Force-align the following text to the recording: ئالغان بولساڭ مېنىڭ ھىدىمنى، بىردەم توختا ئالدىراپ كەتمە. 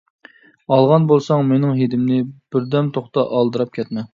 ئالغان 0.77 1.05
بولساڭ 1.11 1.45
مېنىڭ 1.51 1.77
ھىدىمنى، 1.81 2.19
بىردەم 2.57 2.91
توختا 2.97 3.29
ئالدىراپ 3.37 3.75
كەتمە. 3.81 4.09